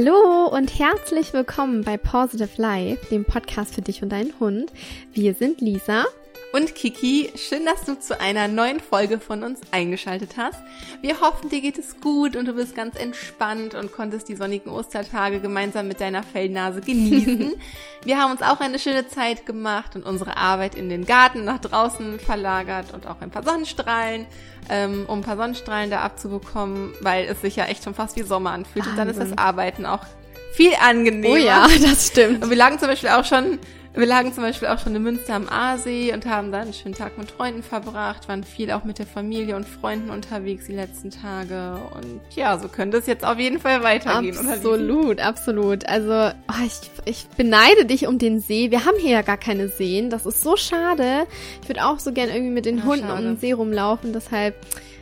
[0.00, 4.72] Hallo und herzlich willkommen bei Positive Life, dem Podcast für dich und deinen Hund.
[5.12, 6.04] Wir sind Lisa
[6.52, 7.30] und Kiki.
[7.36, 10.58] Schön, dass du zu einer neuen Folge von uns eingeschaltet hast.
[11.02, 14.70] Wir hoffen, dir geht es gut und du bist ganz entspannt und konntest die sonnigen
[14.70, 17.52] Ostertage gemeinsam mit deiner Fellnase genießen.
[18.04, 21.58] Wir haben uns auch eine schöne Zeit gemacht und unsere Arbeit in den Garten nach
[21.58, 24.26] draußen verlagert und auch ein paar Sonnenstrahlen,
[24.70, 28.22] ähm, um ein paar Sonnenstrahlen da abzubekommen, weil es sich ja echt schon fast wie
[28.22, 28.86] Sommer anfühlt.
[28.86, 28.90] Wahnsinn.
[28.92, 30.06] Und dann ist das Arbeiten auch
[30.52, 31.34] viel angenehmer.
[31.34, 32.42] Oh ja, das stimmt.
[32.42, 33.58] Und wir lagen zum Beispiel auch schon
[33.94, 36.94] wir lagen zum Beispiel auch schon in Münster am Aasee und haben da einen schönen
[36.94, 41.10] Tag mit Freunden verbracht, waren viel auch mit der Familie und Freunden unterwegs die letzten
[41.10, 41.78] Tage.
[41.94, 44.36] Und ja, so könnte es jetzt auf jeden Fall weitergehen.
[44.38, 45.88] Absolut, absolut.
[45.88, 48.70] Also oh, ich, ich beneide dich um den See.
[48.70, 50.10] Wir haben hier ja gar keine Seen.
[50.10, 51.26] Das ist so schade.
[51.62, 53.18] Ich würde auch so gern irgendwie mit den ja, Hunden schade.
[53.18, 54.12] um den See rumlaufen.
[54.12, 54.54] Deshalb,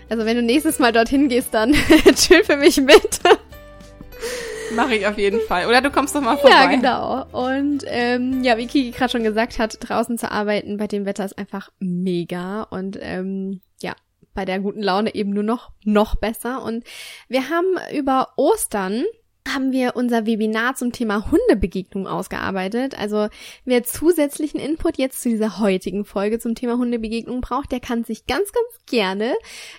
[0.09, 1.73] also wenn du nächstes Mal dorthin gehst, dann
[2.15, 3.21] chill für mich mit.
[4.75, 5.67] Mache ich auf jeden Fall.
[5.67, 6.55] Oder du kommst doch mal vorbei.
[6.55, 7.27] Ja, genau.
[7.33, 11.25] Und ähm, ja, wie Kiki gerade schon gesagt hat, draußen zu arbeiten bei dem Wetter
[11.25, 12.63] ist einfach mega.
[12.63, 13.95] Und ähm, ja,
[14.35, 16.63] bei der guten Laune eben nur noch, noch besser.
[16.63, 16.85] Und
[17.29, 19.05] wir haben über Ostern
[19.55, 22.99] haben wir unser Webinar zum Thema Hundebegegnung ausgearbeitet.
[22.99, 23.29] Also
[23.65, 28.27] wer zusätzlichen Input jetzt zu dieser heutigen Folge zum Thema Hundebegegnung braucht, der kann sich
[28.27, 29.35] ganz, ganz gerne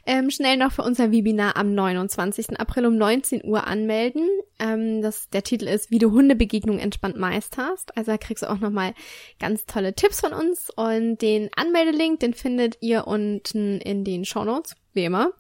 [0.06, 2.60] ähm, schnell noch für unser Webinar am 29.
[2.60, 4.28] April um 19 Uhr anmelden.
[4.60, 7.96] Ähm, das, der Titel ist, wie du Hundebegegnung entspannt meisterst.
[7.98, 8.94] Also da kriegst du auch nochmal
[9.40, 14.44] ganz tolle Tipps von uns und den Anmeldelink, den findet ihr unten in den Show
[14.44, 15.32] Notes wie immer.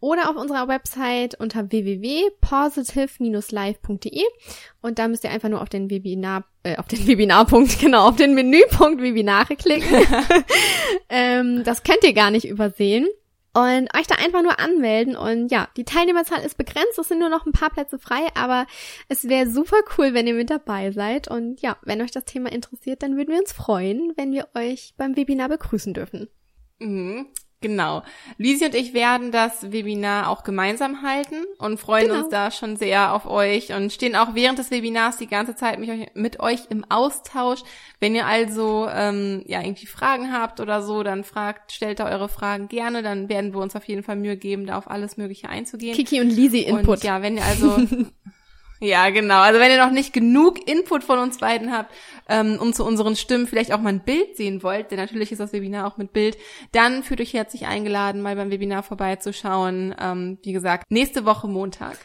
[0.00, 4.24] Oder auf unserer Website unter www.positive-live.de
[4.80, 8.16] und da müsst ihr einfach nur auf den Webinar, äh, auf den Webinarpunkt, genau, auf
[8.16, 10.06] den Menüpunkt Webinare klicken.
[11.10, 13.06] ähm, das könnt ihr gar nicht übersehen.
[13.52, 15.16] Und euch da einfach nur anmelden.
[15.16, 17.00] Und ja, die Teilnehmerzahl ist begrenzt.
[17.00, 18.68] Es sind nur noch ein paar Plätze frei, aber
[19.08, 21.26] es wäre super cool, wenn ihr mit dabei seid.
[21.28, 24.94] Und ja, wenn euch das Thema interessiert, dann würden wir uns freuen, wenn wir euch
[24.96, 26.28] beim Webinar begrüßen dürfen.
[26.78, 27.26] Mhm.
[27.62, 28.02] Genau.
[28.38, 32.20] Lisi und ich werden das Webinar auch gemeinsam halten und freuen genau.
[32.20, 35.78] uns da schon sehr auf euch und stehen auch während des Webinars die ganze Zeit
[35.78, 37.60] mit euch, mit euch im Austausch.
[37.98, 42.30] Wenn ihr also ähm, ja irgendwie Fragen habt oder so, dann fragt, stellt da eure
[42.30, 45.50] Fragen gerne, dann werden wir uns auf jeden Fall Mühe geben, da auf alles Mögliche
[45.50, 45.94] einzugehen.
[45.94, 46.88] Kiki und Lisi Input.
[46.88, 47.76] Und ja, wenn ihr also
[48.82, 49.40] Ja, genau.
[49.40, 51.92] Also wenn ihr noch nicht genug Input von uns beiden habt
[52.28, 55.38] ähm, und zu unseren Stimmen vielleicht auch mal ein Bild sehen wollt, denn natürlich ist
[55.38, 56.38] das Webinar auch mit Bild,
[56.72, 59.94] dann fühlt euch herzlich eingeladen, mal beim Webinar vorbeizuschauen.
[60.00, 61.98] Ähm, wie gesagt, nächste Woche Montag.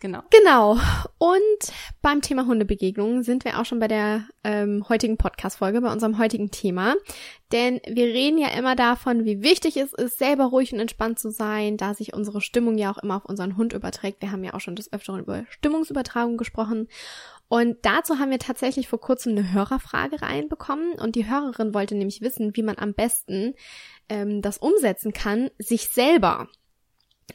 [0.00, 0.22] Genau.
[0.30, 0.78] Genau.
[1.18, 1.72] Und
[2.02, 6.50] beim Thema Hundebegegnungen sind wir auch schon bei der ähm, heutigen Podcast-Folge, bei unserem heutigen
[6.50, 6.94] Thema.
[7.50, 11.30] Denn wir reden ja immer davon, wie wichtig es ist, selber ruhig und entspannt zu
[11.30, 14.22] sein, da sich unsere Stimmung ja auch immer auf unseren Hund überträgt.
[14.22, 16.88] Wir haben ja auch schon des Öfteren über Stimmungsübertragung gesprochen.
[17.48, 20.92] Und dazu haben wir tatsächlich vor kurzem eine Hörerfrage reinbekommen.
[21.00, 23.54] Und die Hörerin wollte nämlich wissen, wie man am besten
[24.08, 26.48] ähm, das umsetzen kann, sich selber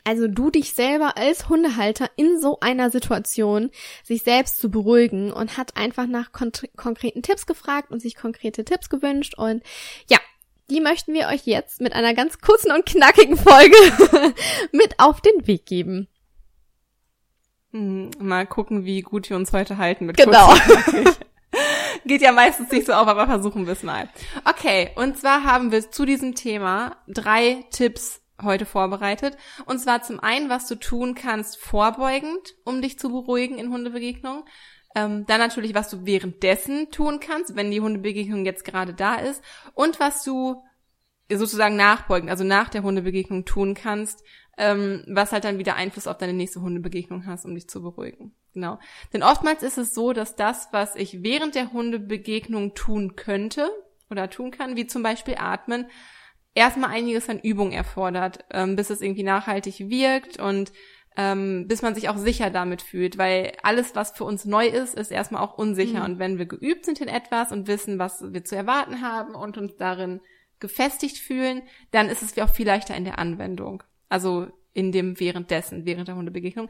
[0.03, 3.71] also du dich selber als Hundehalter in so einer Situation
[4.03, 8.89] sich selbst zu beruhigen und hat einfach nach konkreten Tipps gefragt und sich konkrete Tipps
[8.89, 9.63] gewünscht und
[10.09, 10.17] ja,
[10.69, 13.75] die möchten wir euch jetzt mit einer ganz kurzen und knackigen Folge
[14.71, 16.07] mit auf den Weg geben.
[17.71, 20.53] Hm, mal gucken, wie gut wir uns heute halten mit Genau.
[22.05, 24.09] Geht ja meistens nicht so auf, aber versuchen wir es mal.
[24.45, 29.37] Okay, und zwar haben wir zu diesem Thema drei Tipps heute vorbereitet.
[29.65, 34.43] Und zwar zum einen, was du tun kannst vorbeugend, um dich zu beruhigen in Hundebegegnungen.
[34.95, 39.43] Ähm, dann natürlich, was du währenddessen tun kannst, wenn die Hundebegegnung jetzt gerade da ist.
[39.73, 40.63] Und was du
[41.31, 44.23] sozusagen nachbeugend, also nach der Hundebegegnung tun kannst,
[44.57, 48.35] ähm, was halt dann wieder Einfluss auf deine nächste Hundebegegnung hast, um dich zu beruhigen.
[48.53, 48.77] Genau.
[49.11, 53.69] Denn oftmals ist es so, dass das, was ich während der Hundebegegnung tun könnte
[54.11, 55.87] oder tun kann, wie zum Beispiel atmen,
[56.55, 60.71] erstmal einiges an Übung erfordert, ähm, bis es irgendwie nachhaltig wirkt und
[61.15, 64.95] ähm, bis man sich auch sicher damit fühlt, weil alles, was für uns neu ist,
[64.95, 65.99] ist erstmal auch unsicher.
[65.99, 66.05] Mhm.
[66.05, 69.57] Und wenn wir geübt sind in etwas und wissen, was wir zu erwarten haben und
[69.57, 70.21] uns darin
[70.59, 71.61] gefestigt fühlen,
[71.91, 73.83] dann ist es auch viel leichter in der Anwendung.
[74.09, 76.67] Also in dem währenddessen, während der Hundebegegnung.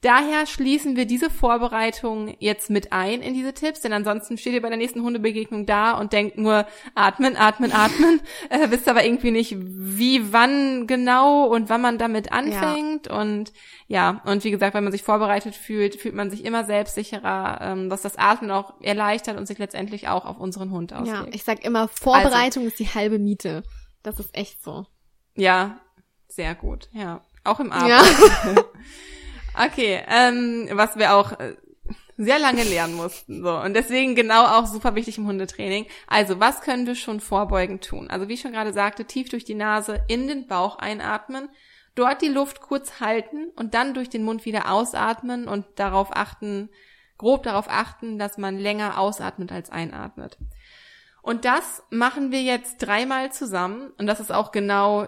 [0.00, 4.60] Daher schließen wir diese Vorbereitung jetzt mit ein in diese Tipps, denn ansonsten steht ihr
[4.60, 8.20] bei der nächsten Hundebegegnung da und denkt nur atmen, atmen, atmen,
[8.50, 13.20] äh, wisst aber irgendwie nicht, wie, wann genau und wann man damit anfängt ja.
[13.20, 13.52] und
[13.86, 17.90] ja, und wie gesagt, wenn man sich vorbereitet fühlt, fühlt man sich immer selbstsicherer, ähm,
[17.90, 21.28] was das Atmen auch erleichtert und sich letztendlich auch auf unseren Hund auswirkt.
[21.28, 23.62] Ja, ich sag immer, Vorbereitung also, ist die halbe Miete.
[24.02, 24.86] Das ist echt so.
[25.34, 25.80] Ja,
[26.28, 27.22] sehr gut, ja.
[27.44, 27.88] Auch im Abend.
[27.88, 28.02] Ja.
[29.66, 31.54] okay, ähm, was wir auch äh,
[32.16, 33.42] sehr lange lernen mussten.
[33.42, 33.56] So.
[33.56, 35.86] Und deswegen genau auch super wichtig im Hundetraining.
[36.06, 38.08] Also, was können wir schon vorbeugend tun?
[38.10, 41.48] Also, wie ich schon gerade sagte, tief durch die Nase in den Bauch einatmen,
[41.94, 46.70] dort die Luft kurz halten und dann durch den Mund wieder ausatmen und darauf achten,
[47.18, 50.38] grob darauf achten, dass man länger ausatmet als einatmet.
[51.22, 53.92] Und das machen wir jetzt dreimal zusammen.
[53.98, 55.06] Und das ist auch genau,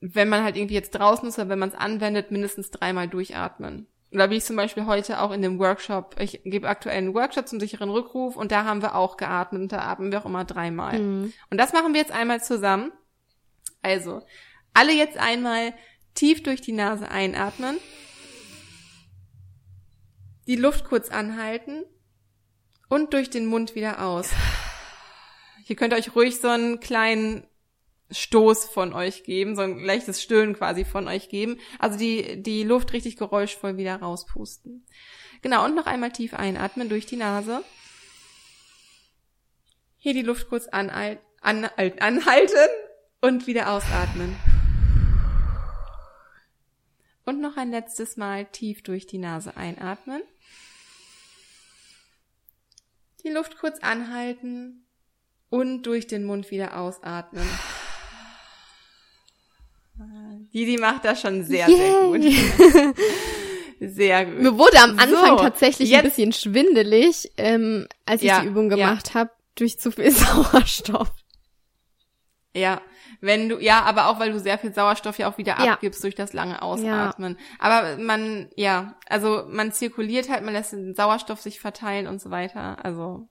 [0.00, 3.86] wenn man halt irgendwie jetzt draußen ist oder wenn man es anwendet, mindestens dreimal durchatmen.
[4.12, 7.46] Oder wie ich zum Beispiel heute auch in dem Workshop, ich gebe aktuell einen Workshop
[7.46, 10.44] zum sicheren Rückruf und da haben wir auch geatmet und da atmen wir auch immer
[10.44, 10.98] dreimal.
[10.98, 11.32] Mhm.
[11.50, 12.90] Und das machen wir jetzt einmal zusammen.
[13.82, 14.22] Also,
[14.72, 15.74] alle jetzt einmal
[16.14, 17.76] tief durch die Nase einatmen,
[20.46, 21.84] die Luft kurz anhalten
[22.88, 24.30] und durch den Mund wieder aus.
[25.64, 27.46] Hier könnt ihr euch ruhig so einen kleinen
[28.10, 31.58] Stoß von euch geben, so ein leichtes Stöhnen quasi von euch geben.
[31.78, 34.86] Also die, die Luft richtig geräuschvoll wieder rauspusten.
[35.42, 37.62] Genau, und noch einmal tief einatmen durch die Nase.
[39.98, 41.64] Hier die Luft kurz anhal an,
[42.00, 42.68] anhalten
[43.20, 44.36] und wieder ausatmen.
[47.24, 50.22] Und noch ein letztes Mal tief durch die Nase einatmen.
[53.22, 54.86] Die Luft kurz anhalten
[55.50, 57.46] und durch den Mund wieder ausatmen.
[60.52, 61.76] Didi macht das schon sehr, Yay.
[61.76, 62.96] sehr gut.
[63.94, 64.38] sehr gut.
[64.40, 68.48] Mir wurde am Anfang so, tatsächlich jetzt, ein bisschen schwindelig, ähm, als ich ja, die
[68.48, 69.14] Übung gemacht ja.
[69.14, 71.10] habe, durch zu viel Sauerstoff.
[72.54, 72.80] Ja,
[73.20, 75.74] wenn du, ja, aber auch weil du sehr viel Sauerstoff ja auch wieder ja.
[75.74, 77.36] abgibst durch das lange Ausatmen.
[77.58, 82.30] Aber man, ja, also man zirkuliert halt, man lässt den Sauerstoff sich verteilen und so
[82.30, 82.84] weiter.
[82.84, 83.28] Also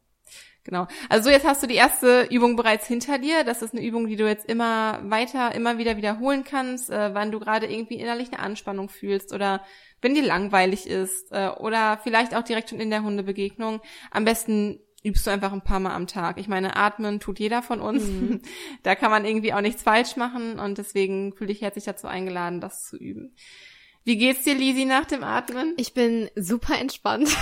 [0.68, 0.86] Genau.
[1.08, 3.46] Also jetzt hast du die erste Übung bereits hinter dir.
[3.46, 7.32] Das ist eine Übung, die du jetzt immer weiter, immer wieder wiederholen kannst, äh, wann
[7.32, 9.64] du gerade irgendwie innerlich eine Anspannung fühlst oder
[10.02, 13.80] wenn dir langweilig ist äh, oder vielleicht auch direkt schon in der Hundebegegnung.
[14.12, 16.38] Am besten übst du einfach ein paar Mal am Tag.
[16.38, 18.04] Ich meine, atmen tut jeder von uns.
[18.06, 18.42] Mhm.
[18.84, 22.60] da kann man irgendwie auch nichts falsch machen und deswegen fühle ich herzlich dazu eingeladen,
[22.60, 23.34] das zu üben.
[24.04, 25.74] Wie geht's dir, Lisi, nach dem Atmen?
[25.78, 27.30] Ich bin super entspannt.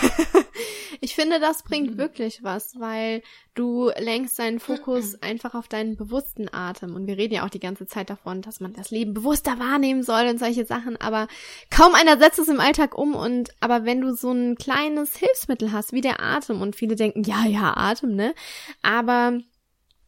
[1.02, 1.98] ich finde, das bringt mhm.
[1.98, 3.22] wirklich was, weil
[3.54, 6.96] du lenkst deinen Fokus einfach auf deinen bewussten Atem.
[6.96, 10.04] Und wir reden ja auch die ganze Zeit davon, dass man das Leben bewusster wahrnehmen
[10.04, 10.98] soll und solche Sachen.
[10.98, 11.28] Aber
[11.70, 13.16] kaum einer setzt es im Alltag um.
[13.16, 17.24] Und aber wenn du so ein kleines Hilfsmittel hast, wie der Atem, und viele denken,
[17.24, 18.34] ja, ja, Atem, ne?
[18.82, 19.40] Aber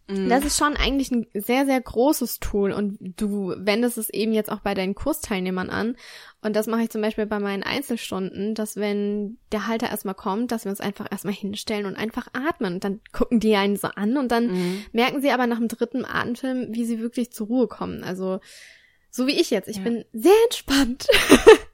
[0.08, 0.30] Mhm.
[0.30, 4.52] Das ist schon eigentlich ein sehr, sehr großes Tool und du wendest es eben jetzt
[4.52, 5.98] auch bei deinen Kursteilnehmern an.
[6.42, 10.52] Und das mache ich zum Beispiel bei meinen Einzelstunden, dass wenn der Halter erstmal kommt,
[10.52, 12.76] dass wir uns einfach erstmal hinstellen und einfach atmen.
[12.76, 14.86] Und dann gucken die einen so an und dann mhm.
[14.94, 18.04] merken sie aber nach dem dritten Atemfilm, wie sie wirklich zur Ruhe kommen.
[18.04, 18.40] Also
[19.10, 19.68] so wie ich jetzt.
[19.68, 19.84] Ich ja.
[19.84, 21.08] bin sehr entspannt.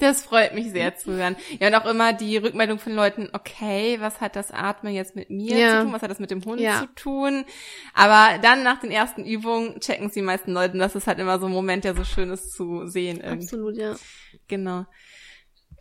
[0.00, 1.36] Das freut mich sehr zu hören.
[1.58, 5.30] Ja, und auch immer die Rückmeldung von Leuten, okay, was hat das Atmen jetzt mit
[5.30, 5.78] mir ja.
[5.78, 5.92] zu tun?
[5.92, 6.80] Was hat das mit dem Hund ja.
[6.80, 7.44] zu tun?
[7.94, 10.78] Aber dann nach den ersten Übungen checken es die meisten Leute.
[10.78, 13.20] Das ist halt immer so ein Moment, der so schön ist zu sehen.
[13.20, 13.44] Irgendwie.
[13.44, 13.94] Absolut, ja.
[14.48, 14.86] Genau.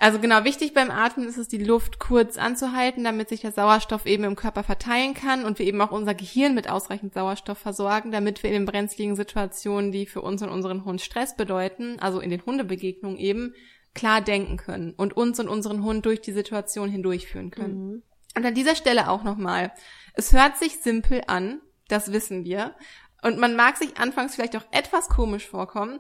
[0.02, 4.06] Also genau, wichtig beim Atmen ist es, die Luft kurz anzuhalten, damit sich der Sauerstoff
[4.06, 8.10] eben im Körper verteilen kann und wir eben auch unser Gehirn mit ausreichend Sauerstoff versorgen,
[8.10, 12.22] damit wir in den brenzligen Situationen, die für uns und unseren Hund Stress bedeuten, also
[12.22, 13.54] in den Hundebegegnungen eben,
[14.00, 17.88] klar denken können und uns und unseren Hund durch die Situation hindurchführen können.
[17.88, 18.04] Mhm.
[18.36, 19.74] Und an dieser Stelle auch nochmal,
[20.14, 22.76] es hört sich simpel an, das wissen wir.
[23.22, 26.00] Und man mag sich anfangs vielleicht auch etwas komisch vorkommen,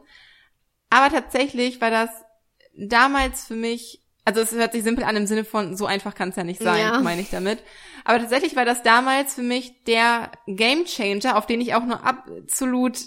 [0.89, 2.09] aber tatsächlich war das
[2.77, 6.29] damals für mich, also es hört sich simpel an im Sinne von, so einfach kann
[6.29, 6.99] es ja nicht sein, ja.
[7.01, 7.61] meine ich damit.
[8.05, 12.05] Aber tatsächlich war das damals für mich der Game Changer, auf den ich auch nur
[12.05, 12.99] absolut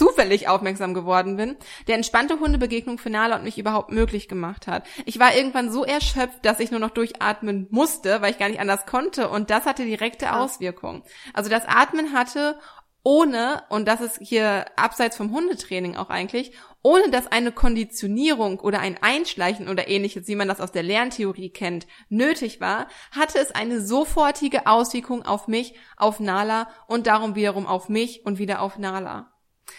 [0.00, 4.86] zufällig aufmerksam geworden bin, der entspannte Hundebegegnung für Nala und mich überhaupt möglich gemacht hat.
[5.04, 8.60] Ich war irgendwann so erschöpft, dass ich nur noch durchatmen musste, weil ich gar nicht
[8.60, 11.02] anders konnte und das hatte direkte Auswirkungen.
[11.34, 12.58] Also das Atmen hatte
[13.02, 16.52] ohne, und das ist hier abseits vom Hundetraining auch eigentlich,
[16.82, 21.50] ohne dass eine Konditionierung oder ein Einschleichen oder ähnliches, wie man das aus der Lerntheorie
[21.50, 27.66] kennt, nötig war, hatte es eine sofortige Auswirkung auf mich, auf Nala und darum wiederum
[27.66, 29.30] auf mich und wieder auf Nala.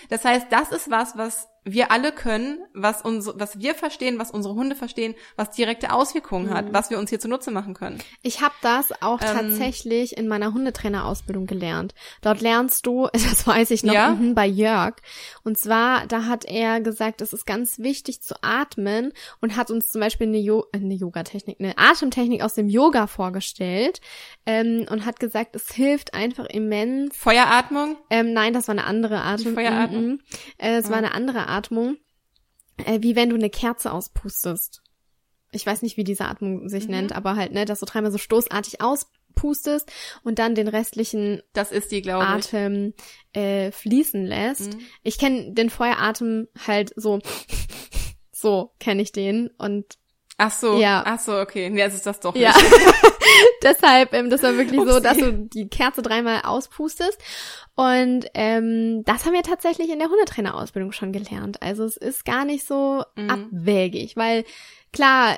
[0.10, 4.32] Das heißt, das ist was, was wir alle können, was uns, was wir verstehen, was
[4.32, 6.54] unsere Hunde verstehen, was direkte Auswirkungen mhm.
[6.56, 8.00] hat, was wir uns hier zunutze machen können.
[8.24, 11.94] Ich habe das auch ähm, tatsächlich in meiner Hundetrainerausbildung gelernt.
[12.22, 14.12] Dort lernst du, das weiß ich noch, ja?
[14.12, 14.96] Mhm, bei Jörg.
[15.44, 19.92] Und zwar, da hat er gesagt, es ist ganz wichtig zu atmen und hat uns
[19.92, 24.02] zum Beispiel eine, jo eine Yoga-Technik, eine Atemtechnik aus dem Yoga vorgestellt
[24.48, 27.16] ähm, und hat gesagt, es hilft einfach immens.
[27.16, 27.98] Feueratmung?
[28.10, 29.54] Ähm, nein, das war eine andere Atem.
[29.54, 30.06] Feueratmung.
[30.06, 30.20] Mhm.
[30.58, 30.90] Äh, es ah.
[30.90, 31.98] war eine andere Atmung,
[32.86, 34.82] äh, wie wenn du eine Kerze auspustest.
[35.54, 36.92] ich weiß nicht, wie diese Atmung sich Mhm.
[36.92, 39.92] nennt, aber halt, ne, dass du dreimal so stoßartig auspustest
[40.24, 42.26] und dann den restlichen Das ist die, glaube.
[42.26, 42.94] Atem
[43.34, 44.74] äh, fließen lässt.
[44.76, 44.80] Mhm.
[45.04, 47.20] Ich kenne den Feueratem halt so,
[48.32, 49.98] so kenne ich den und
[50.44, 50.80] Ach so.
[50.80, 51.04] Ja.
[51.06, 51.70] Ach so, okay.
[51.70, 52.52] Nee, das ist das doch ja.
[52.52, 52.72] nicht.
[53.64, 55.02] Deshalb, ähm, das war wirklich so, Upsi.
[55.02, 57.20] dass du die Kerze dreimal auspustest.
[57.76, 61.62] Und ähm, das haben wir tatsächlich in der Hundetrainerausbildung schon gelernt.
[61.62, 63.30] Also es ist gar nicht so Mhm.
[63.30, 64.44] abwägig, weil
[64.92, 65.36] klar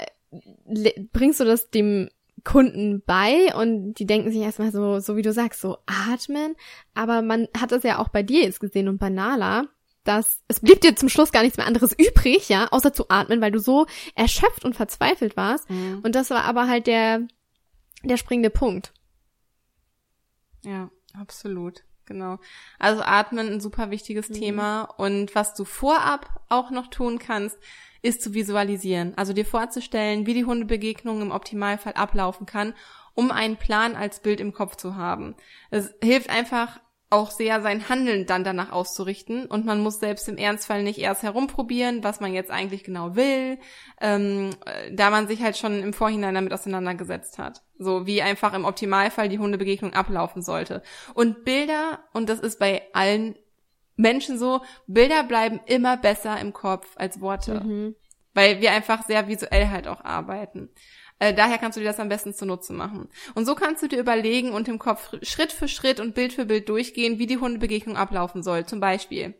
[1.11, 2.09] bringst du das dem
[2.45, 6.55] Kunden bei und die denken sich erstmal so, so wie du sagst, so atmen.
[6.93, 9.65] Aber man hat das ja auch bei dir jetzt gesehen und bei Nala,
[10.03, 13.41] dass es blieb dir zum Schluss gar nichts mehr anderes übrig, ja, außer zu atmen,
[13.41, 15.69] weil du so erschöpft und verzweifelt warst.
[15.69, 16.01] Mhm.
[16.03, 17.27] Und das war aber halt der,
[18.03, 18.93] der springende Punkt.
[20.63, 21.83] Ja, absolut.
[22.05, 22.37] Genau.
[22.79, 24.33] Also Atmen ein super wichtiges Mhm.
[24.33, 24.83] Thema.
[24.83, 27.57] Und was du vorab auch noch tun kannst,
[28.01, 29.13] ist zu visualisieren.
[29.15, 32.73] Also dir vorzustellen, wie die Hundebegegnung im Optimalfall ablaufen kann,
[33.13, 35.35] um einen Plan als Bild im Kopf zu haben.
[35.71, 36.81] Es hilft einfach
[37.13, 39.45] auch sehr, sein Handeln dann danach auszurichten.
[39.45, 43.59] Und man muss selbst im Ernstfall nicht erst herumprobieren, was man jetzt eigentlich genau will,
[44.01, 47.61] ähm, äh, da man sich halt schon im Vorhinein damit auseinandergesetzt hat.
[47.77, 50.81] So wie einfach im Optimalfall die Hundebegegnung ablaufen sollte.
[51.13, 53.35] Und Bilder, und das ist bei allen
[53.95, 57.61] Menschen so, Bilder bleiben immer besser im Kopf als Worte.
[57.63, 57.95] Mhm.
[58.33, 60.71] Weil wir einfach sehr visuell halt auch arbeiten.
[61.19, 63.09] Äh, daher kannst du dir das am besten zunutze machen.
[63.35, 66.45] Und so kannst du dir überlegen und im Kopf Schritt für Schritt und Bild für
[66.45, 68.65] Bild durchgehen, wie die Hundebegegnung ablaufen soll.
[68.65, 69.33] Zum Beispiel,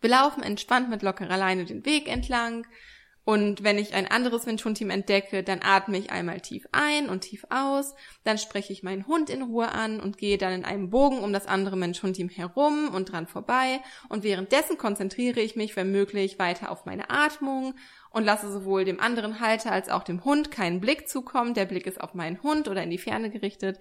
[0.00, 2.66] wir laufen entspannt mit lockerer Leine den Weg entlang.
[3.24, 7.46] Und wenn ich ein anderes Mensch-Hund-Team entdecke, dann atme ich einmal tief ein und tief
[7.50, 7.94] aus.
[8.24, 11.32] Dann spreche ich meinen Hund in Ruhe an und gehe dann in einem Bogen um
[11.32, 13.80] das andere Mensch-Hund-Team herum und dran vorbei.
[14.08, 17.74] Und währenddessen konzentriere ich mich, wenn möglich, weiter auf meine Atmung
[18.12, 21.54] und lasse sowohl dem anderen Halter als auch dem Hund keinen Blick zukommen.
[21.54, 23.78] Der Blick ist auf meinen Hund oder in die Ferne gerichtet.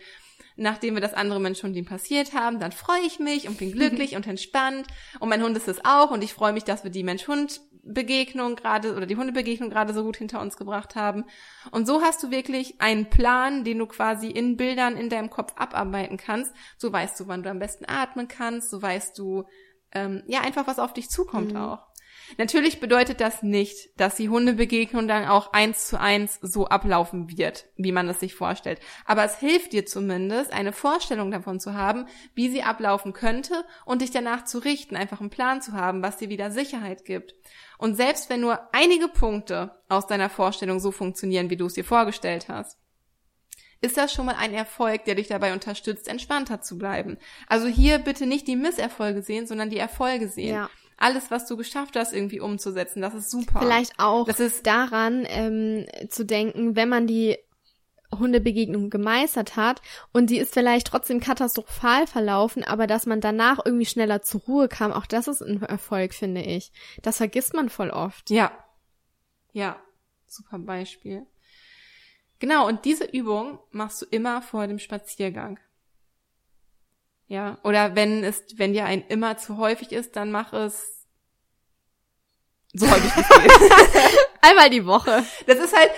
[0.57, 4.27] Nachdem wir das andere Mensch-Hund-Team passiert haben, dann freue ich mich und bin glücklich und
[4.27, 4.87] entspannt.
[5.19, 8.55] Und mein Hund ist es auch und ich freue mich, dass wir die Mensch-Hund Begegnung
[8.55, 11.25] gerade oder die Hundebegegnung gerade so gut hinter uns gebracht haben.
[11.71, 15.53] Und so hast du wirklich einen Plan, den du quasi in Bildern in deinem Kopf
[15.55, 16.53] abarbeiten kannst.
[16.77, 19.45] So weißt du, wann du am besten atmen kannst, so weißt du,
[19.93, 21.57] ähm, ja, einfach was auf dich zukommt Mhm.
[21.59, 21.87] auch.
[22.37, 27.65] Natürlich bedeutet das nicht, dass die Hundebegegnung dann auch eins zu eins so ablaufen wird,
[27.77, 28.79] wie man es sich vorstellt.
[29.05, 34.01] Aber es hilft dir zumindest, eine Vorstellung davon zu haben, wie sie ablaufen könnte und
[34.01, 37.35] dich danach zu richten, einfach einen Plan zu haben, was dir wieder Sicherheit gibt.
[37.77, 41.85] Und selbst wenn nur einige Punkte aus deiner Vorstellung so funktionieren, wie du es dir
[41.85, 42.77] vorgestellt hast,
[43.81, 47.17] ist das schon mal ein Erfolg, der dich dabei unterstützt, entspannter zu bleiben.
[47.47, 50.55] Also hier bitte nicht die Misserfolge sehen, sondern die Erfolge sehen.
[50.55, 50.69] Ja.
[51.01, 53.59] Alles, was du geschafft hast, irgendwie umzusetzen, das ist super.
[53.59, 57.37] Vielleicht auch Das ist- daran ähm, zu denken, wenn man die
[58.13, 59.81] Hundebegegnung gemeistert hat
[60.11, 64.67] und die ist vielleicht trotzdem katastrophal verlaufen, aber dass man danach irgendwie schneller zur Ruhe
[64.67, 66.73] kam, auch das ist ein Erfolg, finde ich.
[67.01, 68.29] Das vergisst man voll oft.
[68.29, 68.51] Ja.
[69.53, 69.77] Ja,
[70.27, 71.25] super Beispiel.
[72.39, 75.59] Genau, und diese Übung machst du immer vor dem Spaziergang.
[77.31, 81.05] Ja, oder wenn es, wenn dir ein immer zu häufig ist, dann mach es
[82.73, 83.51] so häufig wie geht.
[84.41, 85.23] Einmal die Woche.
[85.47, 85.91] Das ist halt,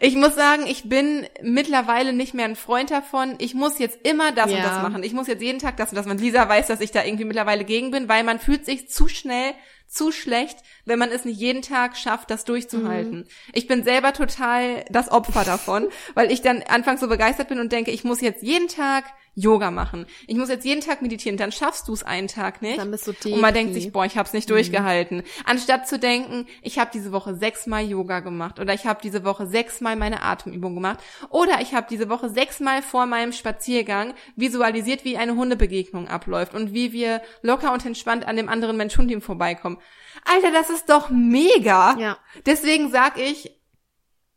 [0.00, 3.36] ich muss sagen, ich bin mittlerweile nicht mehr ein Freund davon.
[3.38, 4.62] Ich muss jetzt immer das und Ja.
[4.62, 5.02] das machen.
[5.04, 6.06] Ich muss jetzt jeden Tag das und das.
[6.06, 9.08] Und Lisa weiß, dass ich da irgendwie mittlerweile gegen bin, weil man fühlt sich zu
[9.08, 9.54] schnell,
[9.86, 13.26] zu schlecht, wenn man es nicht jeden Tag schafft, das durchzuhalten.
[13.54, 17.72] Ich bin selber total das Opfer davon, weil ich dann anfangs so begeistert bin und
[17.72, 20.06] denke, ich muss jetzt jeden Tag Yoga machen.
[20.26, 21.36] Ich muss jetzt jeden Tag meditieren.
[21.36, 22.78] Dann schaffst du es einen Tag nicht.
[22.78, 25.22] Dann bist du Und man denkt sich, boah, ich hab's nicht durchgehalten.
[25.44, 29.46] Anstatt zu denken, ich habe diese Woche sechsmal Yoga gemacht oder ich habe diese Woche
[29.46, 31.00] sechsmal meine Atemübung gemacht
[31.30, 36.72] oder ich habe diese Woche sechsmal vor meinem Spaziergang visualisiert, wie eine Hundebegegnung abläuft und
[36.72, 39.78] wie wir locker und entspannt an dem anderen Mensch-Hund-Team vorbeikommen.
[40.24, 41.98] Alter, das ist doch mega.
[41.98, 42.18] Ja.
[42.46, 43.50] Deswegen sag ich,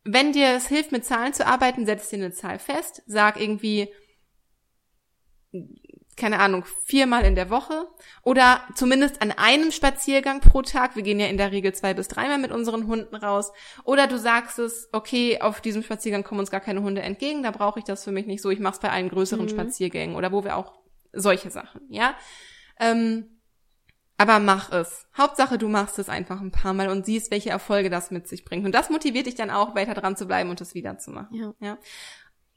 [0.04, 3.04] wenn dir es hilft, mit Zahlen zu arbeiten, setz dir eine Zahl fest.
[3.06, 3.90] Sag irgendwie,
[6.18, 7.88] keine Ahnung, viermal in der Woche
[8.24, 10.96] oder zumindest an einem Spaziergang pro Tag.
[10.96, 13.52] Wir gehen ja in der Regel zwei bis dreimal mit unseren Hunden raus.
[13.84, 17.52] Oder du sagst es, okay, auf diesem Spaziergang kommen uns gar keine Hunde entgegen, da
[17.52, 18.50] brauche ich das für mich nicht so.
[18.50, 19.50] Ich mache es bei allen größeren Mhm.
[19.50, 20.74] Spaziergängen oder wo wir auch
[21.14, 22.16] solche Sachen, ja.
[22.80, 23.38] Ähm,
[24.18, 25.06] aber mach es.
[25.16, 28.44] Hauptsache, du machst es einfach ein paar Mal und siehst, welche Erfolge das mit sich
[28.44, 28.66] bringt.
[28.66, 31.36] Und das motiviert dich dann auch, weiter dran zu bleiben und es wieder zu machen.
[31.36, 31.54] Ja.
[31.60, 31.78] ja.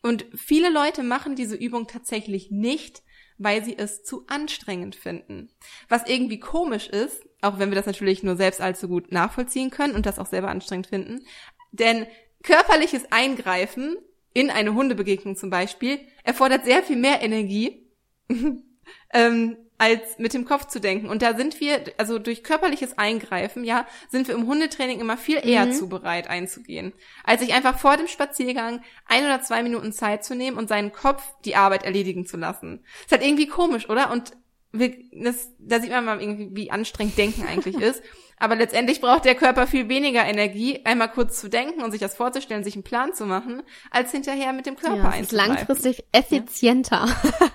[0.02, 3.02] Und viele Leute machen diese Übung tatsächlich nicht,
[3.38, 5.50] weil sie es zu anstrengend finden.
[5.88, 9.94] Was irgendwie komisch ist, auch wenn wir das natürlich nur selbst allzu gut nachvollziehen können
[9.94, 11.24] und das auch selber anstrengend finden.
[11.72, 12.06] Denn
[12.42, 13.96] körperliches Eingreifen
[14.32, 17.86] in eine Hundebegegnung zum Beispiel erfordert sehr viel mehr Energie,
[19.12, 21.08] ähm, als mit dem Kopf zu denken.
[21.08, 25.40] Und da sind wir, also durch körperliches Eingreifen, ja, sind wir im Hundetraining immer viel
[25.42, 25.72] eher mhm.
[25.72, 26.92] zu bereit einzugehen,
[27.24, 30.92] als sich einfach vor dem Spaziergang ein oder zwei Minuten Zeit zu nehmen und seinen
[30.92, 32.84] Kopf die Arbeit erledigen zu lassen.
[33.00, 34.10] Ist halt irgendwie komisch, oder?
[34.10, 34.32] Und
[34.70, 38.02] wir, das, da sieht man mal irgendwie, wie anstrengend Denken eigentlich ist.
[38.36, 42.16] Aber letztendlich braucht der Körper viel weniger Energie, einmal kurz zu denken und sich das
[42.16, 45.54] vorzustellen, sich einen Plan zu machen, als hinterher mit dem Körper ja, einzugreifen.
[45.54, 47.06] langfristig effizienter.
[47.40, 47.50] Ja.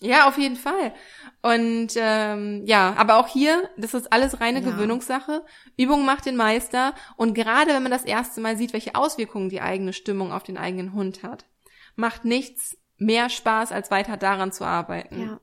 [0.00, 0.94] Ja, auf jeden Fall.
[1.42, 4.70] Und ähm, ja, aber auch hier, das ist alles reine ja.
[4.70, 5.44] Gewöhnungssache.
[5.76, 6.94] Übung macht den Meister.
[7.16, 10.56] Und gerade wenn man das erste Mal sieht, welche Auswirkungen die eigene Stimmung auf den
[10.56, 11.46] eigenen Hund hat,
[11.96, 15.20] macht nichts mehr Spaß, als weiter daran zu arbeiten.
[15.20, 15.40] Ja.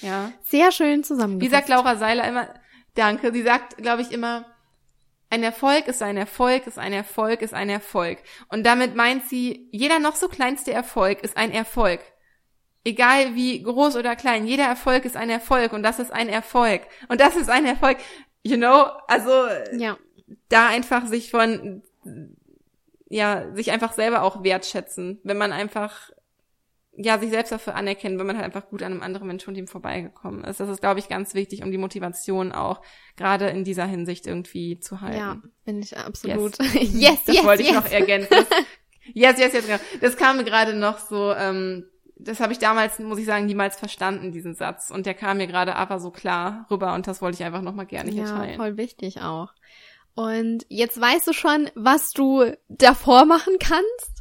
[0.00, 0.32] Ja.
[0.42, 1.50] Sehr schön zusammengefasst.
[1.50, 2.48] Wie sagt Laura Seiler immer,
[2.94, 4.44] danke, sie sagt, glaube ich, immer,
[5.30, 8.18] ein Erfolg ist ein Erfolg, ist ein Erfolg, ist ein Erfolg.
[8.48, 12.00] Und damit meint sie, jeder noch so kleinste Erfolg ist ein Erfolg
[12.84, 16.82] egal wie groß oder klein, jeder Erfolg ist ein Erfolg und das ist ein Erfolg
[17.08, 17.98] und das ist ein Erfolg,
[18.42, 19.30] you know, also
[19.76, 19.96] ja.
[20.48, 21.82] da einfach sich von
[23.08, 26.10] ja, sich einfach selber auch wertschätzen, wenn man einfach
[26.96, 29.56] ja, sich selbst dafür anerkennen, wenn man halt einfach gut an einem anderen Menschen und
[29.56, 30.60] ihm vorbeigekommen ist.
[30.60, 32.82] Das ist, glaube ich, ganz wichtig, um die Motivation auch
[33.16, 35.18] gerade in dieser Hinsicht irgendwie zu halten.
[35.18, 36.56] Ja, bin ich absolut.
[36.58, 37.76] Yes, yes Das yes, wollte ich yes.
[37.76, 38.36] noch ergänzen.
[39.12, 39.80] yes, yes, yes, genau.
[40.00, 41.86] Das kam mir gerade noch so, ähm,
[42.24, 44.90] das habe ich damals, muss ich sagen, niemals verstanden, diesen Satz.
[44.90, 47.86] Und der kam mir gerade aber so klar rüber und das wollte ich einfach nochmal
[47.86, 48.56] gerne hier ja, teilen.
[48.56, 49.50] voll wichtig auch.
[50.14, 54.14] Und jetzt weißt du schon, was du davor machen kannst.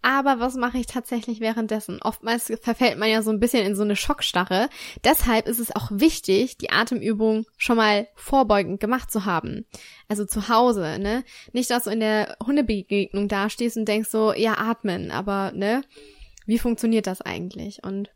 [0.00, 2.00] Aber was mache ich tatsächlich währenddessen?
[2.00, 4.68] Oftmals verfällt man ja so ein bisschen in so eine Schockstarre.
[5.02, 9.66] Deshalb ist es auch wichtig, die Atemübung schon mal vorbeugend gemacht zu haben.
[10.06, 11.24] Also zu Hause, ne?
[11.52, 15.82] Nicht, dass du in der Hundebegegnung dastehst und denkst so, ja, atmen, aber, ne?
[16.48, 17.84] Wie funktioniert das eigentlich?
[17.84, 18.10] Und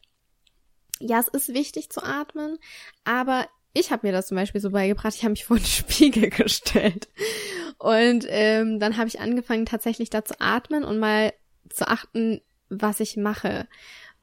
[0.99, 2.59] ja, es ist wichtig zu atmen,
[3.05, 6.31] aber ich habe mir das zum Beispiel so beigebracht, ich habe mich vor den Spiegel
[6.31, 7.09] gestellt.
[7.79, 11.35] Und ähm, dann habe ich angefangen, tatsächlich da zu atmen und mal
[11.69, 12.41] zu achten,
[12.71, 13.69] was ich mache.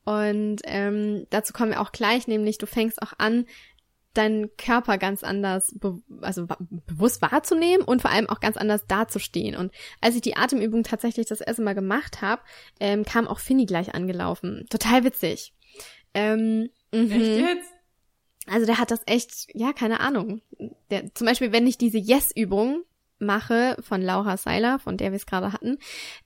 [0.05, 3.45] Und ähm, dazu kommen wir auch gleich, nämlich du fängst auch an,
[4.13, 6.47] deinen Körper ganz anders, be also
[6.85, 9.55] bewusst wahrzunehmen und vor allem auch ganz anders dazustehen.
[9.55, 12.41] Und als ich die Atemübung tatsächlich das erste Mal gemacht habe,
[12.79, 14.65] ähm, kam auch Finny gleich angelaufen.
[14.69, 15.53] Total witzig.
[16.13, 17.19] Ähm, Echt mhm.
[17.19, 17.69] jetzt?
[18.47, 20.41] Also der hat das echt, ja, keine Ahnung.
[20.89, 22.83] Der, zum Beispiel, wenn ich diese Yes-Übung
[23.19, 25.77] mache von Laura Seiler, von der wir es gerade hatten,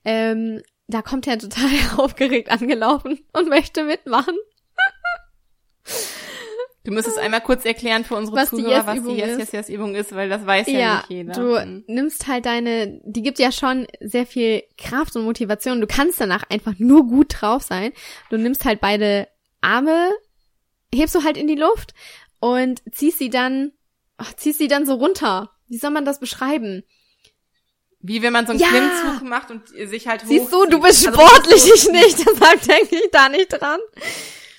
[0.05, 4.35] ähm, da kommt er total aufgeregt angelaufen und möchte mitmachen.
[6.85, 9.95] Du müsstest einmal kurz erklären für unsere was Zuhörer, was die Yes, Yes, Yes Übung
[9.95, 11.33] ist, weil das weiß ja, ja nicht jeder.
[11.33, 11.85] Du hm.
[11.87, 15.79] nimmst halt deine, die gibt ja schon sehr viel Kraft und Motivation.
[15.79, 17.93] Du kannst danach einfach nur gut drauf sein.
[18.29, 19.29] Du nimmst halt beide
[19.61, 20.11] Arme,
[20.93, 21.93] hebst du halt in die Luft
[22.41, 23.71] und ziehst sie dann,
[24.17, 25.51] ach, ziehst sie dann so runter.
[25.69, 26.83] Wie soll man das beschreiben?
[28.01, 28.67] Wie wenn man so einen ja.
[28.67, 32.61] Klimmzug macht und sich halt Siehst du, du bist also sportlich, also, ich nicht, deshalb
[32.61, 33.79] denke ich da nicht dran.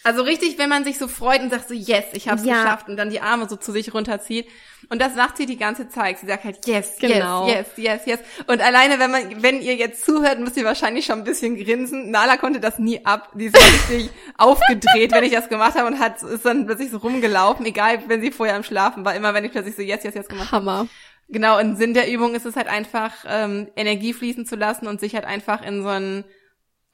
[0.04, 2.62] Also richtig, wenn man sich so freut und sagt so, yes, ich hab's ja.
[2.62, 4.46] geschafft und dann die Arme so zu sich runterzieht.
[4.90, 6.18] Und das sagt sie die ganze Zeit.
[6.18, 7.48] Sie sagt halt, yes, genau.
[7.48, 8.20] yes, yes, yes, yes.
[8.46, 12.10] Und alleine, wenn man, wenn ihr jetzt zuhört, müsst ihr wahrscheinlich schon ein bisschen grinsen.
[12.10, 13.30] Nala konnte das nie ab.
[13.34, 13.56] Die ist
[13.90, 17.64] richtig aufgedreht, wenn ich das gemacht habe und hat, ist dann plötzlich so rumgelaufen.
[17.64, 19.14] Egal, wenn sie vorher am Schlafen war.
[19.14, 20.66] Immer wenn ich plötzlich so, yes, yes, yes gemacht habe.
[20.66, 20.88] Hammer.
[21.28, 25.00] Genau, und Sinn der Übung ist es halt einfach, ähm, Energie fließen zu lassen und
[25.00, 26.24] sich halt einfach in so ein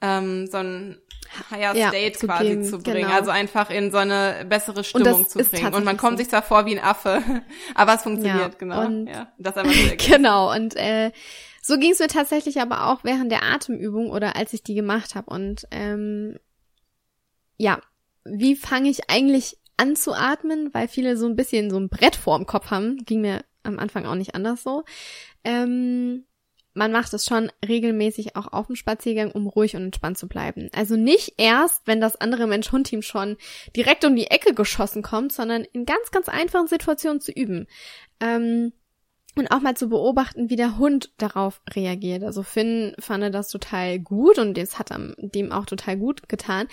[0.01, 1.01] ähm, so ein
[1.49, 3.03] Higher ja, State zu quasi gehen, zu bringen.
[3.03, 3.13] Genau.
[3.13, 5.73] Also einfach in so eine bessere Stimmung zu bringen.
[5.73, 6.23] Und man kommt so.
[6.23, 7.23] sich zwar vor wie ein Affe,
[7.75, 8.85] aber es funktioniert, ja, genau.
[8.85, 11.11] Und ja, das einmal genau, und äh,
[11.61, 15.15] so ging es mir tatsächlich aber auch während der Atemübung oder als ich die gemacht
[15.15, 15.29] habe.
[15.29, 16.37] Und ähm,
[17.57, 17.79] ja,
[18.25, 20.73] wie fange ich eigentlich an zu atmen?
[20.73, 22.97] Weil viele so ein bisschen so ein Brett vorm Kopf haben.
[23.05, 24.83] Ging mir am Anfang auch nicht anders so.
[25.43, 26.25] Ähm,
[26.73, 30.69] man macht es schon regelmäßig auch auf dem Spaziergang, um ruhig und entspannt zu bleiben.
[30.73, 33.37] Also nicht erst, wenn das andere Mensch-Hund-Team schon
[33.75, 37.67] direkt um die Ecke geschossen kommt, sondern in ganz, ganz einfachen Situationen zu üben.
[38.19, 38.73] Ähm,
[39.35, 42.23] und auch mal zu beobachten, wie der Hund darauf reagiert.
[42.23, 46.67] Also Finn fand das total gut und das hat dem auch total gut getan.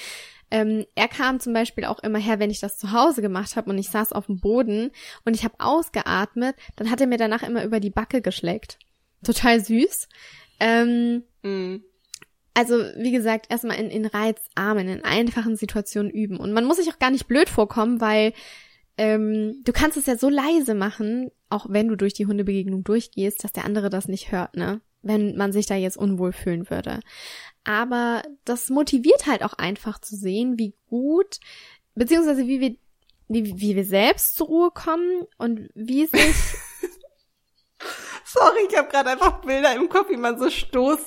[0.51, 3.71] Ähm, er kam zum Beispiel auch immer her, wenn ich das zu Hause gemacht habe
[3.71, 4.91] und ich saß auf dem Boden
[5.25, 8.79] und ich habe ausgeatmet, dann hat er mir danach immer über die Backe geschleckt
[9.23, 10.09] total süß.
[10.61, 11.77] Ähm, mm.
[12.55, 16.39] Also, wie gesagt, erstmal in, in reizarmen, in einfachen Situationen üben.
[16.39, 18.33] Und man muss sich auch gar nicht blöd vorkommen, weil
[18.97, 23.45] ähm, du kannst es ja so leise machen, auch wenn du durch die Hundebegegnung durchgehst,
[23.45, 24.81] dass der andere das nicht hört, ne?
[25.03, 27.01] wenn man sich da jetzt unwohl fühlen würde.
[27.65, 31.39] Aber das motiviert halt auch einfach zu sehen, wie gut,
[31.95, 32.77] beziehungsweise wie wir,
[33.29, 36.35] wie, wie wir selbst zur Ruhe kommen und wie sich
[38.31, 40.99] Sorry, ich habe gerade einfach Bilder im Kopf, wie man so Stoß,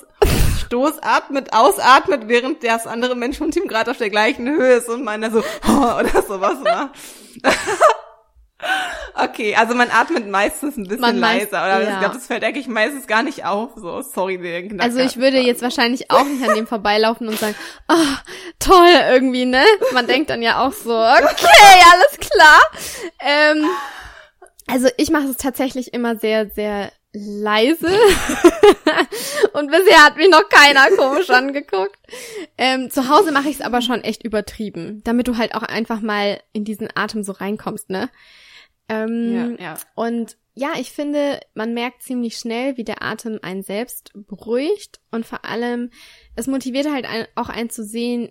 [0.64, 5.30] Stoß atmet, ausatmet, während das andere Menschenteam gerade auf der gleichen Höhe ist und meiner
[5.30, 6.90] so oh, oder sowas macht.
[9.14, 11.82] Okay, also man atmet meistens ein bisschen man leiser, oder?
[11.82, 11.92] Ja.
[11.92, 13.72] Ich glaube, das fällt eigentlich meistens gar nicht auf.
[13.74, 17.56] So, sorry, den Also ich würde jetzt wahrscheinlich auch nicht an dem vorbeilaufen und sagen,
[17.88, 17.94] oh,
[18.60, 19.64] toll irgendwie, ne?
[19.92, 22.60] Man denkt dann ja auch so, okay, alles klar.
[23.18, 23.68] Ähm,
[24.68, 27.88] also ich mache es tatsächlich immer sehr, sehr leise.
[29.52, 31.98] und bisher hat mich noch keiner komisch angeguckt.
[32.56, 36.00] Ähm, zu Hause mache ich es aber schon echt übertrieben, damit du halt auch einfach
[36.00, 38.10] mal in diesen Atem so reinkommst, ne?
[38.88, 39.78] Ähm, ja, ja.
[39.94, 45.24] Und ja, ich finde, man merkt ziemlich schnell, wie der Atem einen selbst beruhigt und
[45.24, 45.90] vor allem,
[46.36, 48.30] es motiviert halt ein, auch einen zu sehen,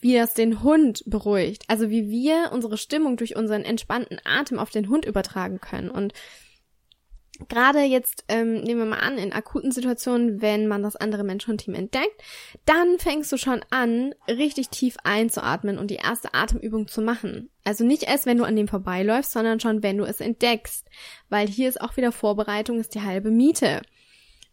[0.00, 1.64] wie das den Hund beruhigt.
[1.68, 5.90] Also wie wir unsere Stimmung durch unseren entspannten Atem auf den Hund übertragen können.
[5.90, 6.12] Und
[7.48, 11.74] gerade jetzt, ähm, nehmen wir mal an, in akuten Situationen, wenn man das andere Mensch-Hund-Team
[11.74, 12.22] entdeckt,
[12.64, 17.50] dann fängst du schon an, richtig tief einzuatmen und die erste Atemübung zu machen.
[17.64, 20.86] Also nicht erst, wenn du an dem vorbeiläufst, sondern schon, wenn du es entdeckst.
[21.28, 23.82] Weil hier ist auch wieder Vorbereitung, ist die halbe Miete.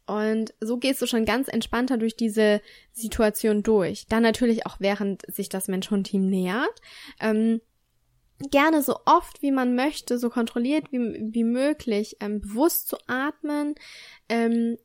[0.07, 4.07] Und so gehst du schon ganz entspannter durch diese Situation durch.
[4.07, 6.81] Dann natürlich auch, während sich das Mensch-Hund-Team nähert.
[7.19, 7.61] Ähm,
[8.49, 10.99] gerne so oft wie man möchte, so kontrolliert wie,
[11.31, 13.75] wie möglich, ähm, bewusst zu atmen,
[14.29, 14.77] ähm,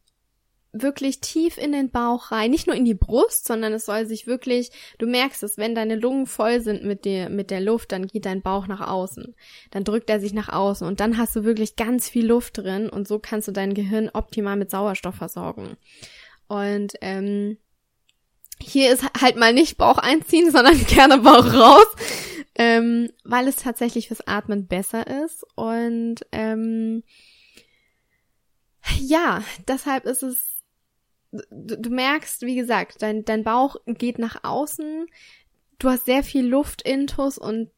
[0.83, 4.27] wirklich tief in den Bauch rein, nicht nur in die Brust, sondern es soll sich
[4.27, 8.07] wirklich, du merkst es, wenn deine Lungen voll sind mit der, mit der Luft, dann
[8.07, 9.35] geht dein Bauch nach außen.
[9.71, 12.89] Dann drückt er sich nach außen und dann hast du wirklich ganz viel Luft drin
[12.89, 15.77] und so kannst du dein Gehirn optimal mit Sauerstoff versorgen.
[16.49, 17.59] Und ähm,
[18.61, 21.87] hier ist halt mal nicht Bauch einziehen, sondern gerne Bauch raus
[22.57, 25.45] ähm, weil es tatsächlich fürs Atmen besser ist.
[25.55, 27.03] Und ähm,
[28.99, 30.63] ja, deshalb ist es,
[31.31, 35.07] du, du merkst, wie gesagt, dein, dein Bauch geht nach außen,
[35.79, 37.71] du hast sehr viel Luftintus und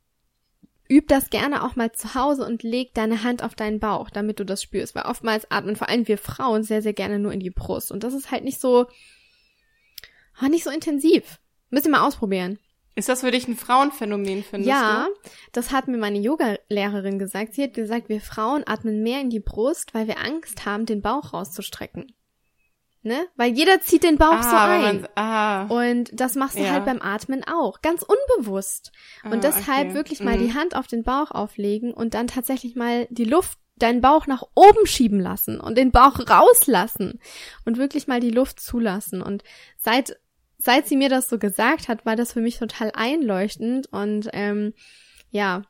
[0.91, 4.39] üb das gerne auch mal zu Hause und leg deine Hand auf deinen Bauch, damit
[4.39, 4.95] du das spürst.
[4.95, 7.91] Weil oftmals atmen vor allem wir Frauen sehr, sehr gerne nur in die Brust.
[7.91, 8.87] Und das ist halt nicht so,
[10.49, 11.41] nicht so intensiv.
[11.69, 12.59] Müssen wir mal ausprobieren.
[12.99, 15.13] Ist das für dich ein Frauenphänomen, findest ja, du?
[15.13, 17.55] Ja, das hat mir meine Yoga-Lehrerin gesagt.
[17.55, 21.01] Sie hat gesagt, wir Frauen atmen mehr in die Brust, weil wir Angst haben, den
[21.01, 22.13] Bauch rauszustrecken.
[23.03, 23.25] Ne?
[23.37, 25.09] Weil jeder zieht den Bauch ah, so ein.
[25.15, 25.67] Ah.
[25.67, 26.73] Und das machst du ja.
[26.73, 27.83] halt beim Atmen auch.
[27.83, 28.91] Ganz unbewusst.
[29.23, 29.95] Und ah, deshalb okay.
[29.95, 30.43] wirklich mal mhm.
[30.43, 34.43] die Hand auf den Bauch auflegen und dann tatsächlich mal die Luft deinen Bauch nach
[34.57, 37.21] oben schieben lassen und den Bauch rauslassen
[37.65, 39.23] und wirklich mal die Luft zulassen.
[39.23, 39.45] Und
[39.77, 40.19] seit
[40.59, 44.75] seit sie mir das so gesagt hat, war das für mich total einleuchtend und ähm,
[45.31, 45.63] ja,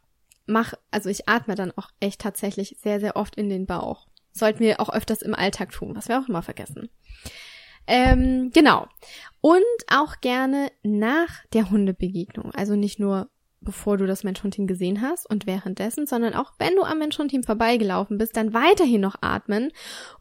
[0.46, 4.09] mach, also ich atme dann auch echt tatsächlich sehr, sehr oft in den Bauch.
[4.33, 6.88] Sollten wir auch öfters im Alltag tun, was wir auch immer vergessen.
[7.87, 8.87] Ähm, genau.
[9.40, 12.55] Und auch gerne nach der Hundebegegnung.
[12.55, 16.83] Also nicht nur bevor du das Mensch-Hund-Team gesehen hast und währenddessen, sondern auch wenn du
[16.83, 19.72] am Mensch-Hund-Team vorbeigelaufen bist, dann weiterhin noch atmen,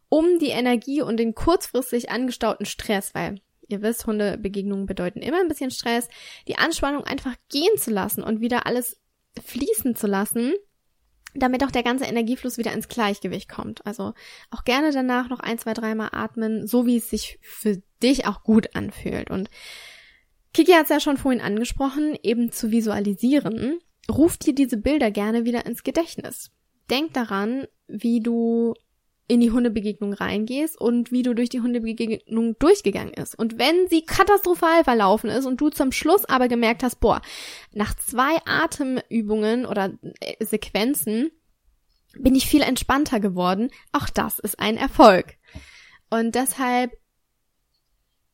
[0.10, 5.48] um die Energie und den kurzfristig angestauten Stress, weil Ihr wisst, Hundebegegnungen bedeuten immer ein
[5.48, 6.08] bisschen Stress.
[6.48, 9.00] Die Anspannung einfach gehen zu lassen und wieder alles
[9.44, 10.54] fließen zu lassen,
[11.36, 13.86] damit auch der ganze Energiefluss wieder ins Gleichgewicht kommt.
[13.86, 14.14] Also
[14.50, 18.44] auch gerne danach noch ein, zwei, dreimal atmen, so wie es sich für dich auch
[18.44, 19.30] gut anfühlt.
[19.30, 19.50] Und
[20.54, 23.80] Kiki hat es ja schon vorhin angesprochen, eben zu visualisieren.
[24.10, 26.52] Ruf dir diese Bilder gerne wieder ins Gedächtnis.
[26.90, 28.74] Denk daran, wie du
[29.28, 33.38] in die Hundebegegnung reingehst und wie du durch die Hundebegegnung durchgegangen ist.
[33.38, 37.22] Und wenn sie katastrophal verlaufen ist und du zum Schluss aber gemerkt hast, boah,
[37.74, 41.32] nach zwei Atemübungen oder äh, Sequenzen
[42.18, 45.36] bin ich viel entspannter geworden, auch das ist ein Erfolg.
[46.10, 46.98] Und deshalb,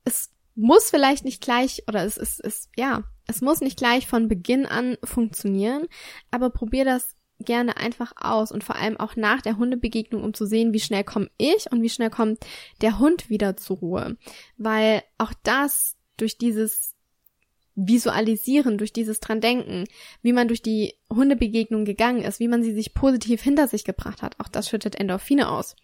[0.06, 4.28] es muss vielleicht nicht gleich, oder es ist, es, ja, es muss nicht gleich von
[4.28, 5.88] Beginn an funktionieren,
[6.30, 10.46] aber probier das gerne einfach aus und vor allem auch nach der Hundebegegnung, um zu
[10.46, 12.40] sehen, wie schnell komme ich und wie schnell kommt
[12.82, 14.18] der Hund wieder zur Ruhe.
[14.58, 16.96] Weil auch das durch dieses
[17.76, 19.86] Visualisieren, durch dieses dran denken,
[20.22, 24.22] wie man durch die Hundebegegnung gegangen ist, wie man sie sich positiv hinter sich gebracht
[24.22, 25.76] hat, auch das schüttet Endorphine aus.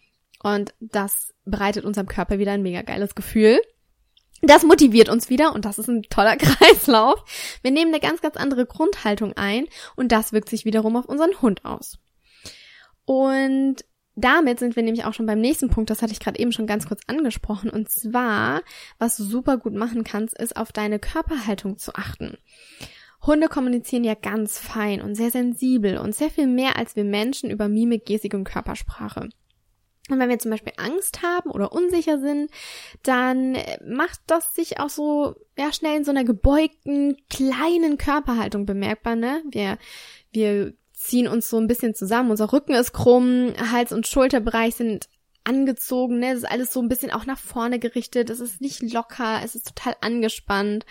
[0.42, 3.60] Und das bereitet unserem Körper wieder ein mega geiles Gefühl.
[4.42, 7.24] Das motiviert uns wieder und das ist ein toller Kreislauf.
[7.62, 11.40] Wir nehmen eine ganz, ganz andere Grundhaltung ein und das wirkt sich wiederum auf unseren
[11.42, 11.98] Hund aus.
[13.04, 13.84] Und
[14.16, 16.66] damit sind wir nämlich auch schon beim nächsten Punkt, das hatte ich gerade eben schon
[16.66, 17.70] ganz kurz angesprochen.
[17.70, 18.62] Und zwar,
[18.98, 22.36] was du super gut machen kannst, ist auf deine Körperhaltung zu achten.
[23.22, 27.50] Hunde kommunizieren ja ganz fein und sehr sensibel und sehr viel mehr als wir Menschen
[27.50, 29.28] über Mimik, Gestik und Körpersprache.
[30.10, 32.50] Und wenn wir zum Beispiel Angst haben oder unsicher sind,
[33.02, 39.16] dann macht das sich auch so, ja, schnell in so einer gebeugten, kleinen Körperhaltung bemerkbar,
[39.16, 39.42] ne?
[39.50, 39.78] Wir,
[40.32, 45.08] wir ziehen uns so ein bisschen zusammen, unser Rücken ist krumm, Hals- und Schulterbereich sind
[45.44, 46.32] angezogen, ne?
[46.32, 49.54] Es ist alles so ein bisschen auch nach vorne gerichtet, es ist nicht locker, es
[49.54, 50.84] ist total angespannt.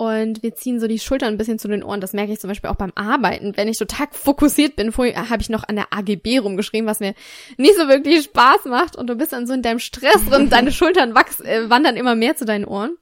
[0.00, 2.00] Und wir ziehen so die Schultern ein bisschen zu den Ohren.
[2.00, 3.54] Das merke ich zum Beispiel auch beim Arbeiten.
[3.58, 7.12] Wenn ich total fokussiert bin, vorher habe ich noch an der AGB rumgeschrieben, was mir
[7.58, 8.96] nicht so wirklich Spaß macht.
[8.96, 12.14] Und du bist dann so in deinem Stress drin, deine Schultern wachsen, äh, wandern immer
[12.14, 12.96] mehr zu deinen Ohren.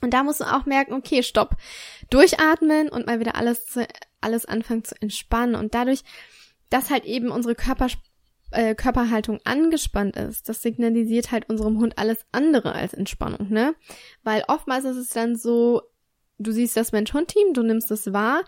[0.00, 1.56] Und da musst du auch merken, okay, stopp.
[2.08, 3.86] Durchatmen und mal wieder alles, zu,
[4.22, 5.54] alles anfangen zu entspannen.
[5.54, 6.00] Und dadurch,
[6.70, 7.88] dass halt eben unsere Körper,
[8.52, 13.74] äh, Körperhaltung angespannt ist, das signalisiert halt unserem Hund alles andere als Entspannung, ne?
[14.22, 15.82] Weil oftmals ist es dann so,
[16.38, 18.44] du siehst das Mensch-Hund-Team, du nimmst es wahr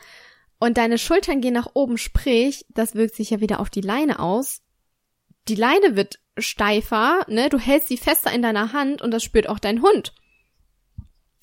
[0.58, 4.18] und deine Schultern gehen nach oben, sprich, das wirkt sich ja wieder auf die Leine
[4.18, 4.62] aus.
[5.46, 7.48] Die Leine wird steifer, ne?
[7.48, 10.12] Du hältst sie fester in deiner Hand und das spürt auch dein Hund.